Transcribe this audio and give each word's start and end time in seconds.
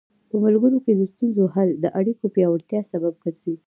په 0.29 0.35
ملګرو 0.43 0.77
کې 0.85 0.91
د 0.95 1.01
ستونزو 1.11 1.43
حل 1.53 1.69
د 1.83 1.85
اړیکو 1.99 2.25
پیاوړتیا 2.35 2.81
سبب 2.91 3.13
ګرځي. 3.23 3.53